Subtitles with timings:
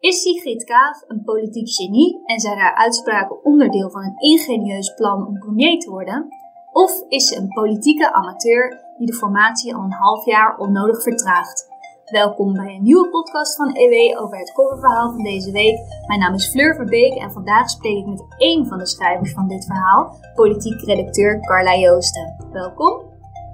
[0.00, 5.26] Is Sigrid Kaag een politiek genie en zijn haar uitspraken onderdeel van een ingenieus plan
[5.26, 6.28] om premier te worden?
[6.72, 11.66] Of is ze een politieke amateur die de formatie al een half jaar onnodig vertraagt?
[12.04, 15.78] Welkom bij een nieuwe podcast van EW over het coververhaal van deze week.
[16.06, 19.48] Mijn naam is Fleur Verbeek en vandaag spreek ik met één van de schrijvers van
[19.48, 22.48] dit verhaal, politiek redacteur Carla Joosten.
[22.52, 23.02] Welkom.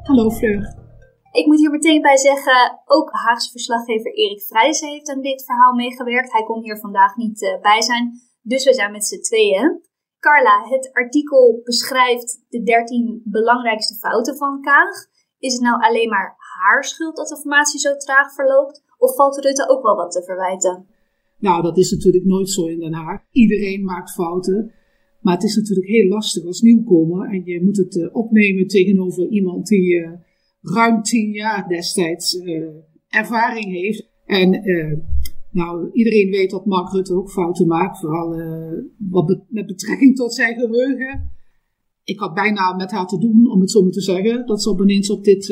[0.03, 0.84] Hallo Fleur.
[1.41, 5.75] Ik moet hier meteen bij zeggen, ook Haagse verslaggever Erik Vrijzen heeft aan dit verhaal
[5.75, 6.33] meegewerkt.
[6.33, 9.83] Hij kon hier vandaag niet uh, bij zijn, dus we zijn met z'n tweeën.
[10.19, 14.97] Carla, het artikel beschrijft de 13 belangrijkste fouten van Kaag.
[15.39, 18.83] Is het nou alleen maar haar schuld dat de formatie zo traag verloopt?
[18.99, 20.87] Of valt Rutte ook wel wat te verwijten?
[21.39, 23.21] Nou, dat is natuurlijk nooit zo in Den Haag.
[23.31, 24.73] Iedereen maakt fouten.
[25.21, 27.29] Maar het is natuurlijk heel lastig als nieuwkomer.
[27.29, 30.11] En je moet het uh, opnemen tegenover iemand die uh,
[30.65, 32.69] ruim tien jaar destijds uh,
[33.09, 34.09] ervaring heeft.
[34.25, 34.63] En
[35.51, 37.99] nou, iedereen weet dat Mark Rutte ook fouten maakt.
[37.99, 38.35] Vooral
[38.99, 41.31] wat met betrekking tot zijn geheugen.
[42.05, 44.47] Ik had bijna met haar te doen, om het zo maar te zeggen.
[44.47, 45.49] Dat ze opeens op dit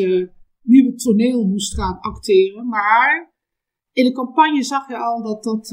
[0.62, 2.68] nieuwe toneel moest gaan acteren.
[2.68, 3.34] Maar
[3.92, 5.68] in de campagne zag je al dat, dat,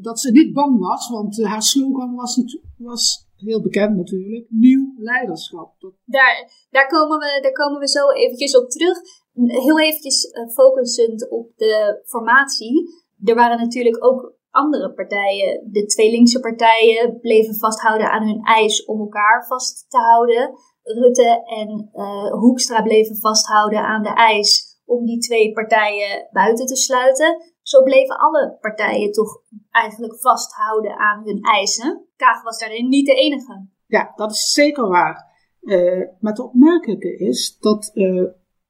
[0.00, 1.08] dat ze niet bang was.
[1.08, 2.42] Want haar slogan was,
[2.76, 4.46] was heel bekend natuurlijk.
[4.48, 5.74] Nieuw leiderschap.
[6.04, 8.98] Daar, daar, komen we, daar komen we zo eventjes op terug.
[9.34, 12.88] Heel eventjes uh, focusend op de formatie.
[13.24, 15.68] Er waren natuurlijk ook andere partijen.
[15.72, 20.50] De twee linkse partijen bleven vasthouden aan hun eis om elkaar vast te houden.
[20.82, 26.76] Rutte en uh, Hoekstra bleven vasthouden aan de eis om die twee partijen buiten te
[26.76, 27.36] sluiten.
[27.68, 32.06] Zo bleven alle partijen toch eigenlijk vasthouden aan hun eisen.
[32.16, 33.66] Kaag was daarin niet de enige.
[33.86, 35.26] Ja, dat is zeker waar.
[35.60, 38.24] Uh, maar het opmerkelijke is dat uh,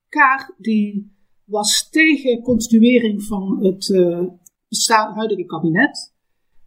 [0.08, 4.26] Kaag die was tegen continuering van het uh,
[5.14, 6.14] huidige kabinet.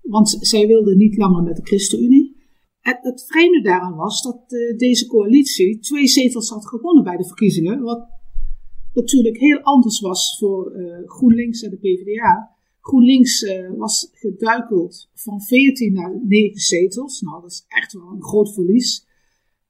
[0.01, 2.39] Want zij wilde niet langer met de ChristenUnie.
[2.79, 7.81] Het, het vreemde daaraan was dat deze coalitie twee zetels had gewonnen bij de verkiezingen.
[7.81, 8.07] Wat
[8.93, 12.55] natuurlijk heel anders was voor uh, GroenLinks en de PvdA.
[12.81, 17.21] GroenLinks uh, was geduikeld van 14 naar 9 zetels.
[17.21, 19.05] Nou, dat is echt wel een groot verlies.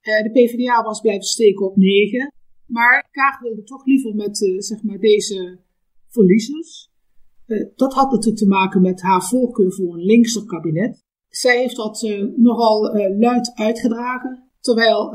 [0.02, 2.34] de PvdA was blijven steken op 9.
[2.66, 5.60] Maar Kaag wilde toch liever met zeg maar deze
[6.08, 6.90] verliezers.
[7.76, 11.04] dat had natuurlijk te maken met haar voorkeur voor een linkser kabinet.
[11.30, 12.02] Zij heeft dat
[12.36, 12.82] nogal
[13.18, 14.52] luid uitgedragen.
[14.60, 15.12] Terwijl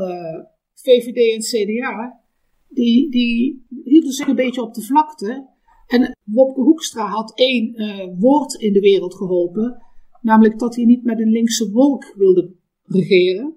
[0.74, 2.25] VVD en CDA,
[2.68, 5.48] die, die hielden zich een beetje op de vlakte.
[5.86, 7.74] En Wopke Hoekstra had één
[8.18, 9.82] woord in de wereld geholpen.
[10.20, 13.54] Namelijk dat hij niet met een linkse wolk wilde regeren.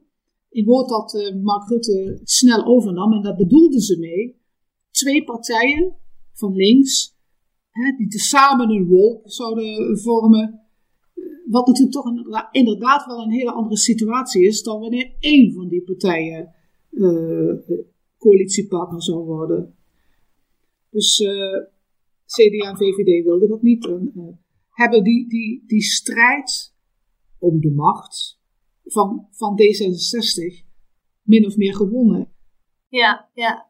[0.49, 3.13] Een woord dat Mark Rutte snel overnam.
[3.13, 4.35] En daar bedoelden ze mee.
[4.91, 5.95] Twee partijen
[6.33, 7.15] van links,
[7.69, 10.69] hè, die tezamen een wolk zouden vormen
[11.49, 12.05] wat natuurlijk toch
[12.51, 16.53] inderdaad wel een hele andere situatie is dan wanneer één van die partijen
[16.91, 17.53] uh,
[18.19, 19.75] coalitiepartner zou worden.
[20.89, 21.65] Dus uh, eh,
[22.25, 23.85] CDA en VVD wilden dat niet.
[23.87, 24.23] En, uh,
[24.69, 26.75] hebben die, die, die strijd
[27.39, 28.39] om de macht
[28.83, 30.67] van, van D66
[31.21, 32.33] min of meer gewonnen.
[32.87, 33.67] Ja, ja.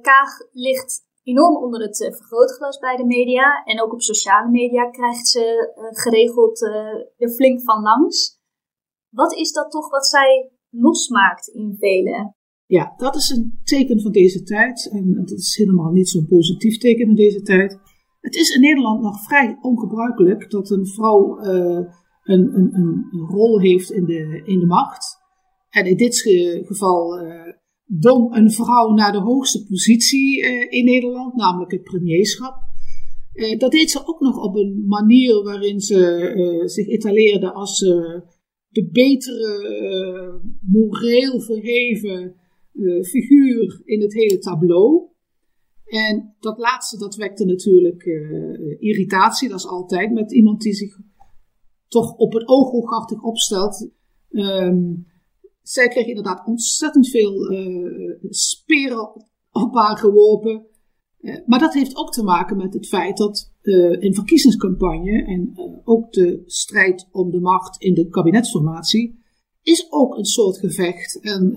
[0.00, 3.64] Kaag ligt enorm onder het vergrootglas bij de media.
[3.64, 6.62] En ook op sociale media krijgt ze geregeld
[7.16, 8.40] er flink van langs.
[9.08, 12.37] Wat is dat toch wat zij losmaakt in velen?
[12.68, 14.88] Ja, dat is een teken van deze tijd.
[14.92, 17.78] En dat is helemaal niet zo'n positief teken van deze tijd.
[18.20, 23.90] Het is in Nederland nog vrij ongebruikelijk dat een vrouw een, een, een, rol heeft
[23.90, 25.16] in de, in de macht.
[25.70, 26.20] En in dit
[26.66, 27.20] geval
[27.88, 32.56] dom een vrouw naar de hoogste positie uh, in Nederland, namelijk het premierschap.
[33.34, 37.78] Uh, dat deed ze ook nog op een manier waarin ze uh, zich etaleerde als
[38.68, 42.36] de betere, moreel verheven
[43.02, 45.08] figuur in het hele tableau.
[45.84, 48.04] En dat laatste, dat wekte natuurlijk
[48.78, 50.98] irritatie, dat is altijd met iemand die zich
[51.88, 52.70] toch op het oog
[53.22, 53.90] opstelt.
[54.30, 55.06] Um,
[55.62, 59.12] zij kreeg inderdaad ontzettend veel uh, speren
[59.50, 60.66] op haar geworpen.
[61.46, 63.52] Maar dat heeft ook te maken met het feit dat
[63.98, 65.52] in verkiezingscampagne en
[65.84, 69.22] ook de strijd om de macht in de kabinetsformatie
[69.62, 71.20] is ook een soort gevecht.
[71.20, 71.52] En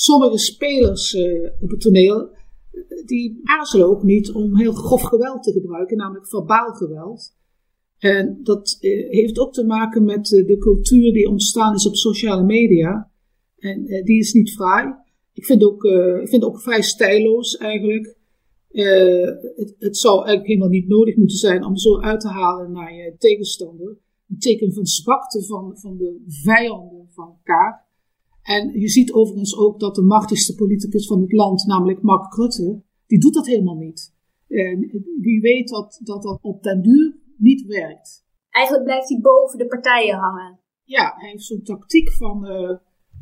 [0.00, 1.16] sommige spelers
[1.60, 2.36] op het toneel
[3.04, 7.36] die aarzelen ook niet om heel grof geweld te gebruiken, namelijk verbaal geweld.
[7.98, 8.76] En dat
[9.08, 13.10] heeft ook te maken met de cultuur die ontstaan is op sociale media.
[13.58, 14.94] En die is niet fraai.
[15.32, 15.84] Ik vind ook,
[16.22, 18.16] ik vind ook vrij stijloos eigenlijk.
[18.68, 22.94] het, het, zou eigenlijk helemaal niet nodig moeten zijn om zo uit te halen naar
[22.94, 23.96] je tegenstander.
[24.28, 27.87] Een teken van zwakte van, van de vijanden van elkaar.
[28.48, 32.82] En je ziet overigens ook dat de machtigste politicus van het land, namelijk Mark Rutte,
[33.06, 34.14] die doet dat helemaal niet.
[34.48, 34.80] En
[35.20, 38.26] die weet dat dat, dat op den duur niet werkt.
[38.50, 40.60] Eigenlijk blijft hij boven de partijen hangen.
[40.84, 42.76] Ja, hij heeft zo'n tactiek van uh,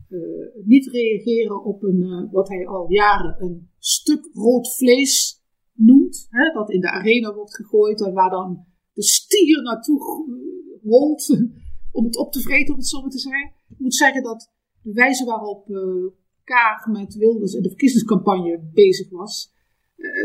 [0.08, 6.26] uh, niet reageren op een, uh, wat hij al jaren een stuk rood vlees noemt.
[6.30, 10.00] Hè, dat in de arena wordt gegooid en waar dan de stier naartoe
[10.82, 11.48] rolt
[11.92, 13.52] om het op te vreten, om het zo maar te zeggen.
[13.68, 14.54] Ik moet zeggen dat
[14.86, 15.66] de wijze waarop
[16.44, 19.52] Kaag met Wilders in de verkiezingscampagne bezig was,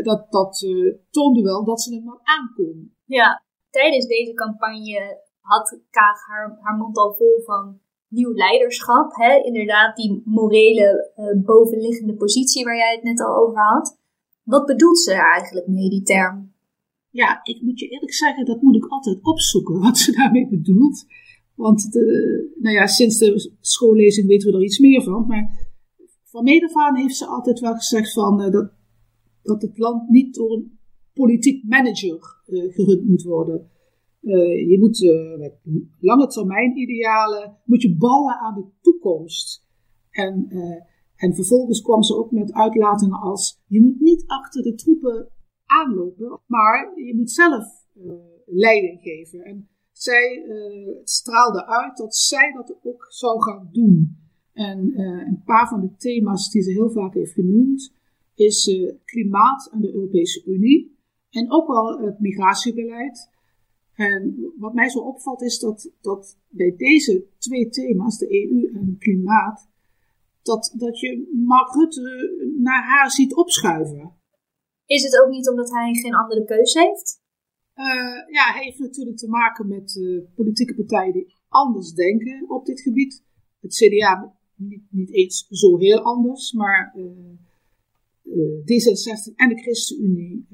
[0.02, 0.66] dat, dat
[1.10, 2.96] toonde wel dat ze hem wel aankomen.
[3.04, 9.14] Ja, tijdens deze campagne had Kaag haar, haar mond al vol van nieuw leiderschap.
[9.14, 9.36] Hè?
[9.36, 13.98] Inderdaad, die morele uh, bovenliggende positie waar jij het net al over had.
[14.42, 16.52] Wat bedoelt ze daar eigenlijk mee, die term?
[17.10, 21.04] Ja, ik moet je eerlijk zeggen, dat moet ik altijd opzoeken wat ze daarmee bedoelt.
[21.62, 25.26] Want de, nou ja, sinds de schoollezing weten we er iets meer van.
[25.26, 25.70] Maar
[26.24, 28.72] van Medevaan heeft ze altijd wel gezegd van, uh, dat,
[29.42, 30.78] dat het land niet door een
[31.12, 33.70] politiek manager uh, gerund moet worden.
[34.22, 35.00] Uh, je moet
[35.38, 35.60] met
[35.98, 39.66] lange termijn idealen moet je bouwen aan de toekomst.
[40.10, 40.46] En,
[41.16, 45.28] en vervolgens kwam ze ook met uitlatingen als: je moet niet achter de troepen
[45.66, 47.64] aanlopen, maar je moet zelf
[48.46, 49.44] leiding geven.
[49.44, 50.44] En zij
[51.04, 54.16] straalde uit dat zij dat ook zou gaan doen.
[54.52, 57.92] En een paar van de thema's die ze heel vaak heeft genoemd,
[58.34, 58.70] is
[59.04, 60.96] klimaat en de Europese Unie.
[61.30, 63.30] En ook wel het migratiebeleid.
[63.94, 68.96] En wat mij zo opvalt is dat, dat bij deze twee thema's, de EU en
[68.98, 69.70] klimaat,
[70.42, 74.12] dat, dat je Mark Rutte naar haar ziet opschuiven.
[74.86, 77.21] Is het ook niet omdat hij geen andere keuze heeft?
[77.76, 82.80] Uh, ja, heeft natuurlijk te maken met uh, politieke partijen die anders denken op dit
[82.80, 83.24] gebied.
[83.60, 87.38] Het CDA niet, niet eens zo heel anders, maar uh,
[88.60, 90.46] D66 en de ChristenUnie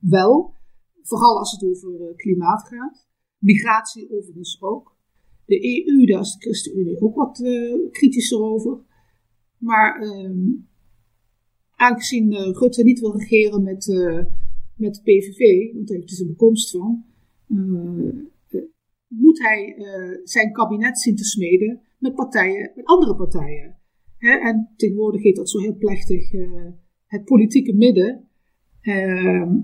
[0.00, 0.54] wel.
[1.02, 3.06] Vooral als het over klimaat gaat.
[3.38, 4.96] Migratie overigens ook.
[5.46, 7.38] De EU, daar is de ChristenUnie ook wat
[7.90, 8.78] kritischer over.
[9.58, 10.30] Maar uh,
[11.76, 13.86] aangezien uh, Rutte niet wil regeren met,
[14.76, 17.04] met de PVV, want daar heeft hij zijn bekomst van,
[19.06, 19.76] moet hij
[20.24, 23.76] zijn kabinet zien te smeden met partijen, met andere partijen.
[24.18, 26.30] En tegenwoordig heet dat zo heel plechtig
[27.06, 28.28] het politieke midden.
[28.80, 29.54] Ehm,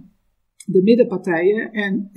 [0.66, 1.72] de middenpartijen.
[1.72, 2.10] En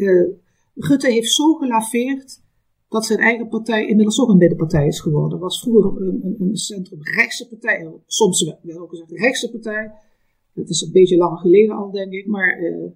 [0.75, 2.41] Rutte heeft zo gelaveerd
[2.87, 5.39] dat zijn eigen partij inmiddels ook een middenpartij is geworden.
[5.39, 9.91] Was vroeger een, een, een centrumrechtse partij, soms wel ook gezegd een rechtse partij.
[10.53, 12.27] Dat is een beetje lang geleden al, denk ik.
[12.27, 12.91] Maar uh,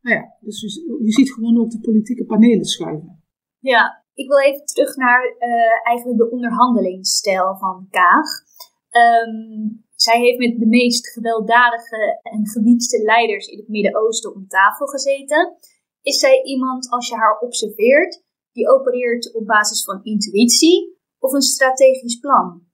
[0.00, 0.60] nou ja, dus
[1.02, 3.22] je, ziet gewoon ook de politieke panelen schuiven.
[3.58, 8.28] Ja, ik wil even terug naar uh, eigenlijk de onderhandelingsstijl van Kaag.
[8.90, 14.86] Um, zij heeft met de meest gewelddadige en gewiekste leiders in het Midden-Oosten om tafel
[14.86, 15.56] gezeten.
[16.02, 18.22] Is zij iemand, als je haar observeert,
[18.52, 22.71] die opereert op basis van intuïtie of een strategisch plan?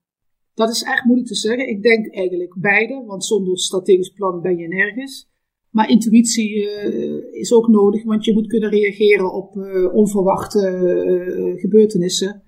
[0.59, 1.69] Dat is echt moeilijk te zeggen.
[1.69, 5.29] Ik denk eigenlijk beide, want zonder strategisch plan ben je nergens.
[5.69, 11.59] Maar intuïtie uh, is ook nodig, want je moet kunnen reageren op uh, onverwachte uh,
[11.59, 12.43] gebeurtenissen.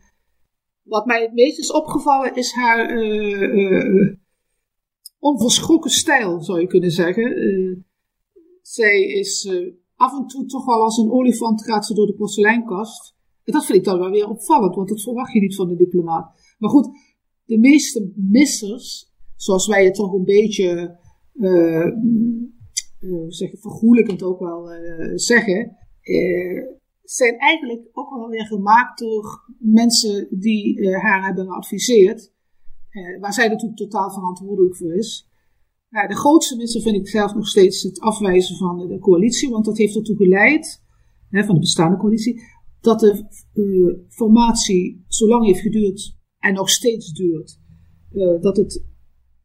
[0.84, 2.94] Wat mij het meest is opgevallen is haar
[5.20, 7.36] onverschrokken stijl, zou je kunnen zeggen.
[8.62, 9.50] Zij is
[9.96, 13.16] af en toe toch wel als een olifant gaat ze door de porseleinkast.
[13.44, 15.76] En dat vind ik dan wel weer opvallend, want dat verwacht je niet van de
[15.76, 16.56] diplomaat.
[16.58, 16.90] Maar goed,
[17.52, 20.98] de meeste missers, zoals wij het toch een beetje
[21.34, 21.86] uh,
[23.00, 24.70] uh, vergoelijkend ook wel
[25.16, 25.78] zeggen,
[27.04, 32.32] zijn eigenlijk ook wel weer gemaakt door mensen die haar hebben geadviseerd.
[33.20, 35.30] Waar zij natuurlijk totaal verantwoordelijk voor is.
[35.90, 39.66] Nou, de grootste misser vind ik zelf nog steeds het afwijzen van de coalitie, want
[39.66, 40.84] dat heeft ertoe geleid,
[41.30, 42.42] hè, van de bestaande coalitie,
[42.82, 47.60] dat de formatie zo lang heeft geduurd en nog steeds duurt.
[48.12, 48.86] Uh, dat het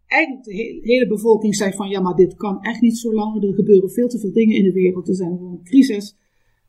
[0.06, 3.42] eigenlijk de he hele bevolking zei van ja, maar dit kan echt niet zo lang.
[3.42, 5.08] Er gebeuren veel te veel dingen in de wereld.
[5.08, 6.16] Er zijn gewoon crisis.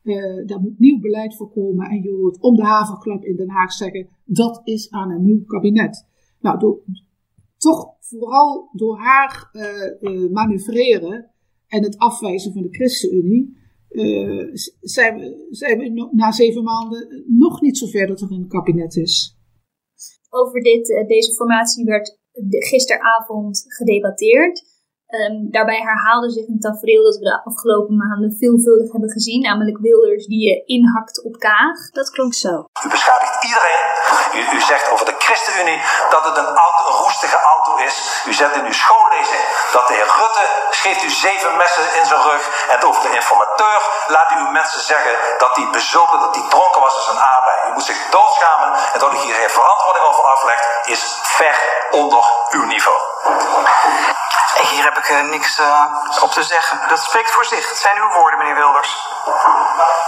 [0.02, 1.86] Uh, daar moet nieuw beleid voor komen.
[1.86, 5.44] En je hoort om de haverklap in Den Haag zeggen: dat is aan een nieuw
[5.44, 6.06] kabinet.
[6.40, 6.82] Nou, door,
[7.56, 9.50] toch vooral door haar
[10.00, 11.30] uh, manoeuvreren
[11.66, 13.56] en het afwijzen van de ChristenUnie,
[14.80, 19.37] zijn, we, zijn we na zeven maanden nog niet zover dat er een kabinet is.
[20.40, 22.18] Over dit, deze formatie werd
[22.48, 24.62] gisteravond gedebatteerd.
[25.16, 29.78] Ehm, daarbij herhaalde zich een tafereel dat we de afgelopen maanden veelvuldig hebben gezien, namelijk
[29.78, 31.78] Wilders die je inhakt op Kaag.
[31.98, 32.52] Dat klonk zo.
[32.84, 33.84] U beschadigt iedereen.
[34.38, 35.80] U, u zegt over de ChristenUnie
[36.14, 37.94] dat het een, auto, een roestige auto is.
[38.26, 40.46] U zet in uw schoollezing dat de heer Rutte
[40.82, 42.42] geeft u zeven messen in zijn rug.
[42.72, 46.80] En over de informateur laat u uw mensen zeggen dat hij bezopen, dat hij dronken
[46.80, 47.60] was in zijn arbeid.
[47.68, 51.56] U moet zich doodschamen en dat u hier geen verantwoording over aflegt, is ver
[51.90, 53.00] onder uw niveau.
[54.68, 55.84] Hier heb ik uh, niks uh,
[56.20, 56.88] op te zeggen.
[56.88, 57.68] Dat spreekt voor zich.
[57.68, 59.08] Het zijn uw woorden, meneer Wilders.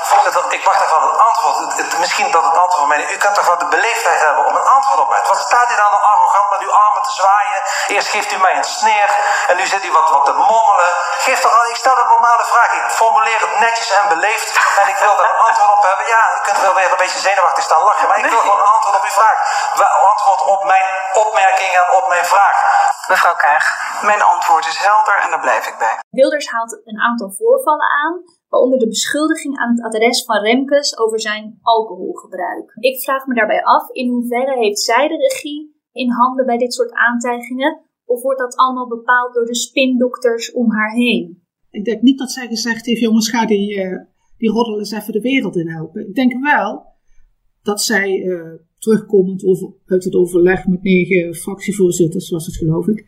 [0.03, 1.59] Voorzitter, ik wacht het antwoord.
[1.59, 3.13] Het, het, misschien dat het antwoord van mij.
[3.13, 5.23] U kunt toch wel de beleefdheid hebben om een antwoord op mij.
[5.29, 7.61] Wat staat u dan arrogant met uw armen te zwaaien?
[7.87, 9.11] Eerst geeft u mij een sneer
[9.49, 10.91] en nu zit u wat, wat te mommelen.
[11.19, 12.73] Geef toch al, ik stel een normale vraag.
[12.73, 16.07] Ik formuleer het netjes en beleefd en ik wil daar een antwoord op hebben.
[16.07, 18.75] Ja, u kunt wel weer een beetje zenuwachtig staan lachen, maar ik wil gewoon een
[18.77, 19.39] antwoord op uw vraag.
[20.11, 22.57] Antwoord op mijn opmerking en op mijn vraag.
[23.13, 23.67] Mevrouw Kaag,
[24.11, 25.97] mijn antwoord is helder en daar blijf ik bij.
[26.19, 28.15] Wilders haalt een aantal voorvallen aan,
[28.49, 32.69] waaronder de beschuldiging aan het adres van Remkes over zijn alcoholgebruik.
[32.91, 36.75] Ik vraag me daarbij af in hoeverre heeft zij de regie in handen bij dit
[36.75, 41.47] soort aantijgingen, of wordt dat allemaal bepaald door de spindokters om haar heen?
[41.71, 44.01] Ik denk niet dat zij gezegd heeft, jongens, ga die, uh,
[44.37, 46.09] die roddel eens even de wereld in helpen.
[46.09, 46.87] Ik denk wel
[47.63, 53.07] dat zij uh, terugkomend over, uit het overleg met negen fractievoorzitters, was het geloof ik,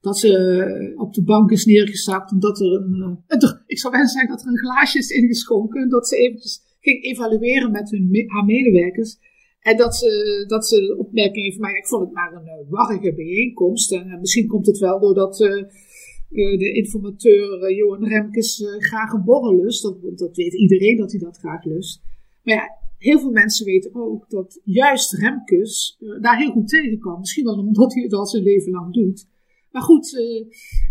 [0.00, 3.94] dat ze eh, op de bank is neergezakt en dat er een, uh, ik zou
[3.94, 8.44] zeggen dat er een glaasje is ingeschonken, dat ze eventjes ging evalueren met hun, haar
[8.44, 9.18] medewerkers.
[9.60, 12.70] En dat ze, dat ze de opmerking heeft, maar ik vond het maar een uh,
[12.70, 13.92] warrige bijeenkomst.
[13.92, 19.82] En misschien komt het wel doordat de informateur Johan Remkes graag een borrel lust.
[19.82, 22.02] Dat, dat weet iedereen dat hij dat graag lust.
[22.42, 26.98] Maar ja, heel veel mensen weten ook dat juist Remkes uh, daar heel goed tegen
[26.98, 27.18] kan.
[27.18, 29.28] Misschien wel omdat hij het al zijn leven lang doet.
[29.72, 30.46] Maar goed, uh,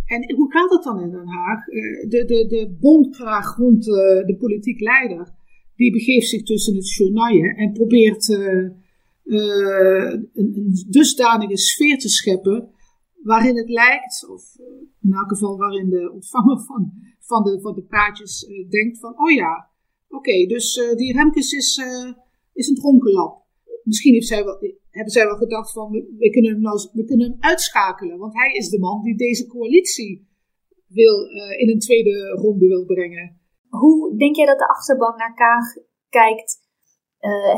[0.05, 1.67] en hoe gaat het dan in Den Haag?
[1.67, 5.33] Uh, de, de, de bondkraag rond de politiek leider,
[5.75, 8.73] die begeeft zich tussen het journaille en probeert een,
[10.33, 12.69] een dusdanige sfeer te scheppen
[13.23, 14.43] waarin het lijkt, of
[15.01, 19.31] in elk geval waarin de ontvanger van, van, de, van de praatjes denkt van, oh
[19.31, 19.68] ja,
[20.09, 22.13] Oké, dus uh, die Remkes is, uh,
[22.53, 23.45] is een dronkenlap.
[23.83, 24.57] Misschien heeft zij wel,
[24.89, 26.61] hebben zij wel gedacht van, we kunnen, hem
[26.93, 28.17] we kunnen hem uitschakelen.
[28.17, 30.27] Want hij is de man die deze coalitie
[30.87, 33.39] wil, uh, in een tweede ronde wil brengen.
[33.67, 35.73] Hoe denk jij dat de achterban naar Kaag
[36.09, 36.67] kijkt?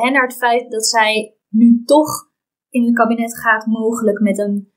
[0.03, 2.31] en naar het feit dat zij nu toch
[2.69, 4.71] in het kabinet gaat, mogelijk met een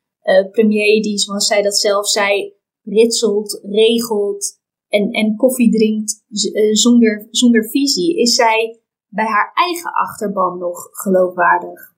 [0.50, 4.62] premier die, zoals zij dat zelf zei, ritselt, regelt,
[4.94, 10.88] en, en koffie drinkt uh, zonder, zonder visie, is zij bij haar eigen achterban nog
[10.90, 11.94] geloofwaardig?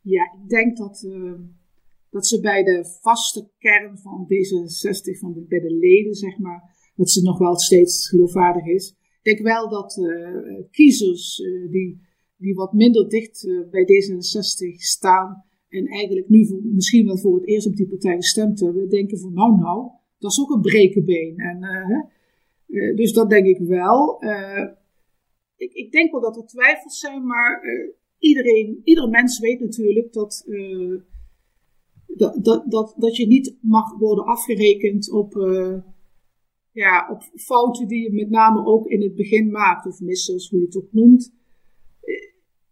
[0.00, 1.32] Ja, ik denk dat, uh,
[2.10, 6.92] dat ze bij de vaste kern van D66, van de, bij de leden zeg maar,
[6.96, 8.96] dat ze nog wel steeds geloofwaardig is.
[9.22, 11.36] Ik denk wel dat uh, kiezers
[11.70, 12.00] die,
[12.36, 17.48] die wat minder dicht bij D66 staan en eigenlijk nu voor, misschien wel voor het
[17.48, 21.36] eerst op die partij gestemd hebben, denken van nou nou, dat is ook een brekenbeen.
[21.36, 21.58] En
[22.68, 24.24] dus dat denk ik wel.
[24.24, 24.68] Uh,
[25.56, 30.12] ik, ik, denk wel dat er twijfels zijn, maar uh, iedereen, iedere mens weet natuurlijk
[30.12, 30.44] dat,
[32.06, 35.34] dat, dat, dat, dat je niet mag worden afgerekend op,
[36.72, 40.58] ja, op fouten die je met name ook in het begin maakt, of missers, hoe
[40.58, 41.32] je het ook noemt.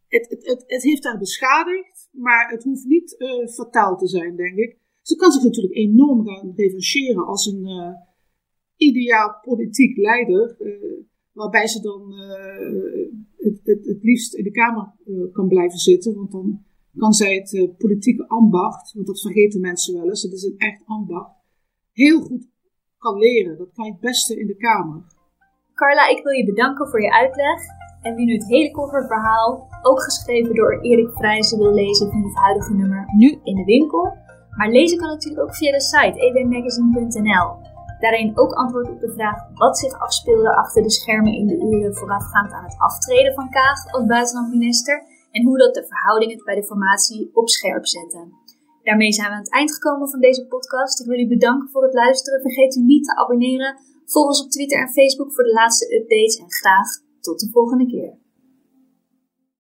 [0.09, 3.17] Het, het, het, het heeft haar beschadigd, maar het hoeft niet
[3.55, 4.79] fataal te zijn, denk ik.
[5.03, 7.67] Ze kan zich natuurlijk enorm gaan revancheren als een
[8.77, 10.75] ideaal politiek leider, uh,
[11.33, 16.15] waarbij ze dan uh, het, het, het, liefst in de Kamer uh, kan blijven zitten,
[16.15, 16.65] want dan
[16.97, 20.83] kan zij het politieke ambacht, want dat vergeten mensen wel eens, het is een echt
[20.87, 21.31] ambacht,
[21.93, 22.49] heel goed
[22.99, 23.59] kan leren.
[23.59, 25.03] Dat kan je het beste in de Kamer.
[25.75, 27.61] Carla, ik wil je bedanken voor je uitleg.
[28.03, 32.37] En wie nu het hele coververhaal, ook geschreven door Erik Vrijzen, wil lezen, vindt het
[32.37, 34.17] huidige nummer nu in de winkel.
[34.57, 37.66] Maar lezen kan natuurlijk ook via de site ewmagazine.nl.
[38.01, 41.95] Daarin ook antwoord op de vraag wat zich afspeelde achter de schermen in de uren
[41.95, 46.65] voorafgaand aan het aftreden van Kaag als buitenlandminister en hoe dat de verhoudingen bij de
[46.65, 48.29] formatie op scherp zette.
[48.83, 51.01] Daarmee zijn we aan het eind gekomen van deze podcast.
[51.01, 52.41] Ik wil u bedanken voor het luisteren.
[52.41, 53.77] Vergeet u niet te abonneren.
[54.05, 56.89] Volg ons op Twitter en Facebook voor de laatste updates en graag
[57.21, 58.26] tot de volgende keer.